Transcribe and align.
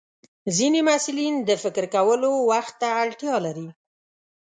ځینې 0.55 0.79
محصلین 0.87 1.35
د 1.47 1.49
فکر 1.63 1.83
کولو 1.95 2.31
وخت 2.51 2.73
ته 2.81 2.87
اړتیا 3.03 3.35
لري. 3.45 3.67